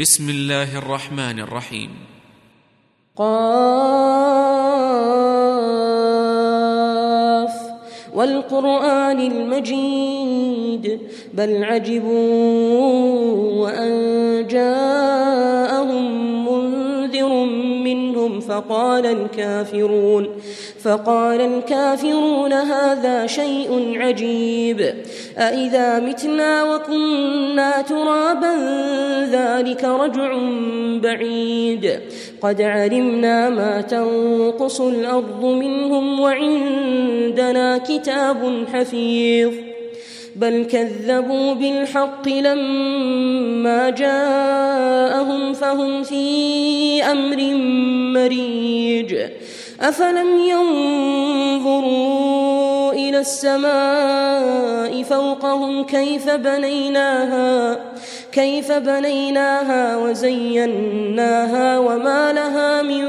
بسم 0.00 0.28
الله 0.28 0.78
الرحمن 0.78 1.40
الرحيم. 1.40 1.90
قاف. 3.16 3.32
والقرآن 8.14 9.20
المجيد. 9.20 11.00
بل 11.34 11.64
عجبوا 11.64 12.52
وأن 13.62 14.46
جاءهم 14.50 16.04
منذر 16.48 17.44
منهم 17.84 18.40
فقال 18.40 19.06
الكافرون 19.06 20.28
فقال 20.82 21.40
الكافرون 21.40 22.52
هذا 22.52 23.26
شيء 23.26 24.00
عجيب. 24.00 24.94
أإذا 25.38 26.00
متنا 26.00 26.74
وكنا 26.74 27.82
ترابا 27.82 28.56
ذلك 29.32 29.84
رجع 29.84 30.38
بعيد. 31.02 32.00
قد 32.42 32.62
علمنا 32.62 33.50
ما 33.50 33.80
تنقص 33.80 34.80
الأرض 34.80 35.44
منهم 35.44 36.20
وعندنا 36.20 37.78
كتاب 37.78 38.64
حفيظ. 38.72 39.50
بل 40.36 40.64
كذبوا 40.64 41.54
بالحق 41.54 42.28
لما 42.28 43.90
جاءهم 43.90 45.52
فهم 45.52 46.02
في 46.02 47.02
أمر 47.02 47.36
مريج. 48.20 49.16
أفلم 49.80 50.28
ينظروا 50.50 52.61
إلى 52.92 53.18
السماء 53.18 55.02
فوقهم 55.02 55.84
كيف 55.84 56.30
بنيناها 56.30 57.78
كيف 58.32 58.72
بنيناها 58.72 59.96
وزيناها 59.96 61.78
وما 61.78 62.32
لها 62.32 62.82
من 62.82 63.06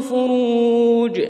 فروج. 0.00 1.20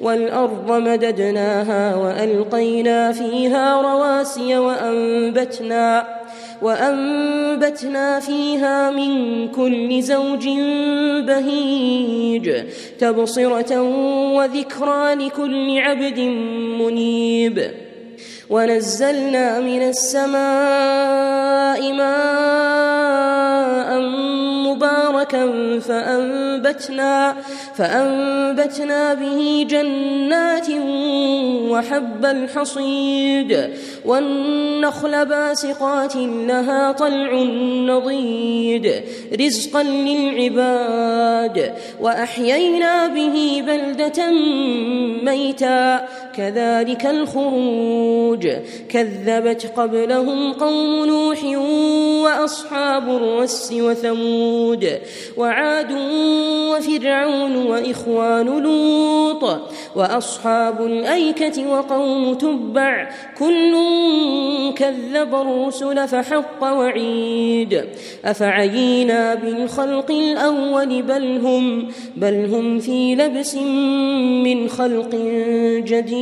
والأرض 0.00 0.70
مددناها 0.70 1.96
وألقينا 1.96 3.12
فيها 3.12 3.82
رواسي 3.82 4.58
وأنبتنا. 4.58 6.21
وأنبتنا 6.62 8.20
فيها 8.20 8.90
من 8.90 9.48
كل 9.48 10.02
زوج 10.02 10.48
بهيج 11.26 12.64
تبصرة 12.98 13.82
وذكرى 14.32 15.14
لكل 15.14 15.78
عبد 15.78 16.18
منيب. 16.80 17.70
ونزلنا 18.50 19.60
من 19.60 19.82
السماء 19.82 20.32
ماء 21.92 22.82
مباركا 25.34 25.80
فأنبتنا 25.80 27.36
فأنبتنا 27.74 29.14
به 29.14 29.66
جنات 29.70 30.66
وحب 31.70 32.24
الحصيد 32.24 33.70
والنخل 34.04 35.26
باسقات 35.26 36.16
لها 36.16 36.92
طلع 36.92 37.32
نضيد 37.86 39.02
رزقا 39.40 39.82
للعباد 39.82 41.74
وأحيينا 42.00 43.06
به 43.06 43.62
بلدة 43.66 44.30
ميتا 45.22 46.08
كذلك 46.36 47.06
الخروج. 47.06 48.48
كذبت 48.88 49.72
قبلهم 49.76 50.52
قوم 50.52 51.04
نوح 51.04 51.44
وأصحاب 52.24 53.08
الرس 53.08 53.72
وثمود 53.72 54.98
وعاد 55.36 55.92
وفرعون 56.72 57.56
وإخوان 57.56 58.46
لوط 58.62 59.60
وأصحاب 59.96 60.86
الأيكة 60.86 61.70
وقوم 61.70 62.34
تبع. 62.34 63.10
كل 63.38 63.76
كذب 64.76 65.34
الرسل 65.34 66.08
فحق 66.08 66.62
وعيد. 66.62 67.84
أفعينا 68.24 69.34
بالخلق 69.34 70.10
الأول 70.10 71.02
بل 71.02 71.40
هم 71.44 71.88
بل 72.16 72.54
هم 72.54 72.78
في 72.78 73.14
لبس 73.14 73.54
من 74.44 74.68
خلق 74.68 75.14
جديد. 75.78 76.21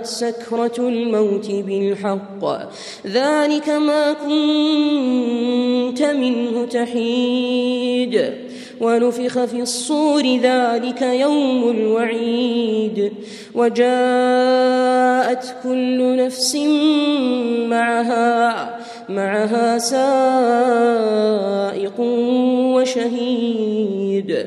وجاءت 0.00 0.06
سكرة 0.06 0.88
الموت 0.88 1.50
بالحق. 1.50 2.44
ذلك 3.06 3.68
ما 3.68 4.12
كنت 4.12 6.02
منه 6.02 6.66
تحيد. 6.66 8.34
ونفخ 8.80 9.44
في 9.44 9.62
الصور 9.62 10.22
ذلك 10.22 11.02
يوم 11.02 11.70
الوعيد. 11.70 13.12
وجاءت 13.54 13.84
كل 15.62 16.16
نفس 16.16 16.56
معها 17.68 18.78
معها 19.08 19.78
سائق 19.78 20.00
وشهيد. 22.74 24.46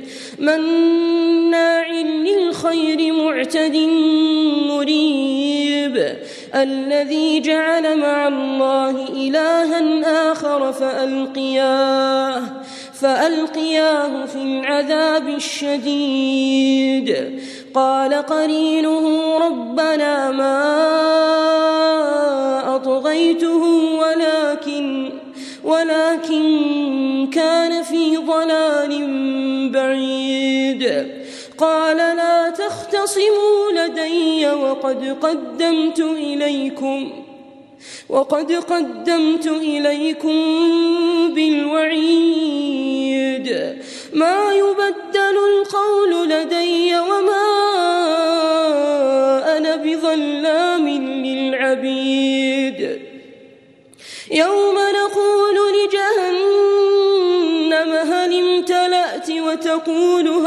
مناع 0.41 1.91
للخير 1.91 3.13
معتد 3.13 3.75
مريب. 4.69 6.15
الذي 6.55 7.39
جعل 7.39 7.97
مع 7.99 8.27
الله 8.27 9.07
إلها 9.09 10.31
آخر 10.31 10.73
فألقياه 10.73 12.41
فألقياه 12.93 14.25
في 14.25 14.35
العذاب 14.35 15.27
الشديد. 15.27 17.11
قال 17.73 18.13
قرينه 18.13 19.37
ربنا 19.37 20.31
ما 20.31 20.65
أطغيته 22.75 23.63
ولكن 23.99 25.11
ولكن 25.63 27.29
كان 27.33 27.83
في 27.83 28.17
ضلال 28.17 29.01
بعيد 30.77 31.11
قال 31.57 31.97
لا 31.97 32.49
تختصموا 32.49 33.71
لدي 33.71 34.47
وقد 34.47 35.17
قدمت 35.21 35.99
إليكم 35.99 37.23
وقد 38.09 38.51
قدمت 38.51 39.47
إليكم 39.47 40.35
بالوعيد. 41.33 42.61
ما 44.13 44.53
يبدل 44.53 45.37
القول 45.51 46.29
لدي 46.29 46.60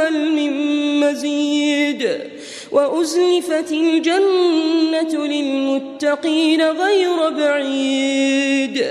هل 0.04 0.32
من 0.32 0.52
مزيد. 1.00 2.20
وأزلفت 2.72 3.72
الجنة 3.72 5.26
للمتقين 5.26 6.62
غير 6.62 7.28
بعيد. 7.28 8.86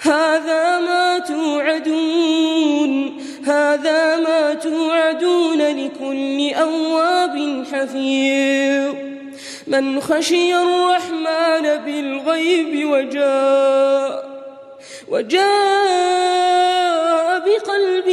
هذا 0.00 0.78
ما 0.78 1.18
توعدون 1.18 2.92
هذا 3.44 4.16
ما 4.16 4.54
توعدون 4.54 5.58
لكل 5.58 6.54
أواب 6.54 7.64
حفيظ. 7.72 8.94
من 9.66 10.00
خشي 10.00 10.56
الرحمن 10.56 11.76
بالغيب 11.84 12.88
وجاء 12.88 14.34
وجاء 15.08 15.44
بقلب 17.38 18.08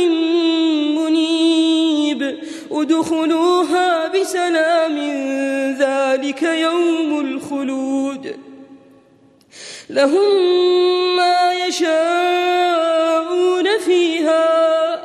ادخلوها 2.92 4.08
بسلام 4.08 4.98
ذلك 5.80 6.44
يوم 6.44 7.20
الخلود. 7.20 8.36
لهم 9.90 10.36
ما 11.16 11.54
يشاءون 11.68 13.68
فيها. 13.86 15.02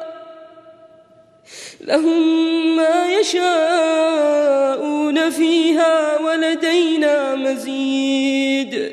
لهم 1.81 2.77
ما 2.77 3.13
يشاءون 3.21 5.31
فيها 5.31 6.21
ولدينا 6.21 7.35
مزيد. 7.35 8.93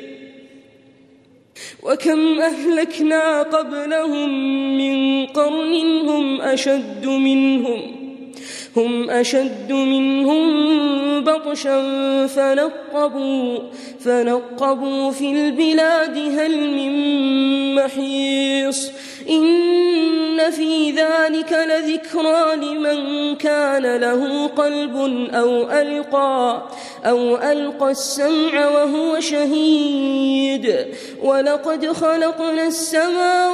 وكم 1.82 2.40
أهلكنا 2.40 3.42
قبلهم 3.42 4.28
من 4.78 5.26
قرن 5.26 6.08
هم 6.08 6.40
أشد 6.40 7.06
منهم. 7.06 7.93
هم 8.76 9.10
أشد 9.10 9.72
منهم 9.72 10.44
بطشا 11.24 12.26
فنقبوا 12.26 13.58
فنقبوا 14.00 15.10
في 15.10 15.32
البلاد 15.32 16.18
هل 16.38 16.70
من 16.70 16.94
محيص؟ 17.74 18.90
إن 19.30 20.50
في 20.50 20.90
ذلك 20.90 21.52
لذكرى 21.52 22.56
لمن 22.56 23.36
كان 23.36 23.96
له 23.96 24.46
قلب 24.46 24.96
أو 25.34 25.70
ألقى 25.70 26.62
أو 27.04 27.36
ألقى 27.36 27.90
السمع 27.90 28.68
وهو 28.68 29.20
شهيد. 29.20 30.86
ولقد 31.22 31.92
خلقنا 31.92 32.66
السماوات 32.66 33.53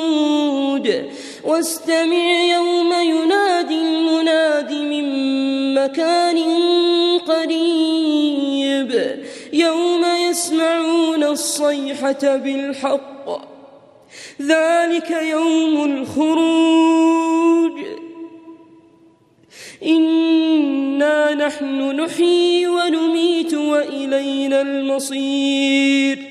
واستمع 1.43 2.43
يوم 2.43 2.93
ينادي 2.93 3.81
المناد 3.81 4.71
من 4.73 5.05
مكان 5.73 6.37
قريب. 7.27 8.91
يوم 9.53 10.05
يسمعون 10.29 11.23
الصيحة 11.23 12.35
بالحق. 12.35 13.51
ذلك 14.41 15.11
يوم 15.11 15.83
الخروج. 15.83 17.81
إنا 19.85 21.33
نحن 21.33 21.91
نحيي 21.91 22.67
ونميت 22.67 23.53
وإلينا 23.53 24.61
المصير. 24.61 26.30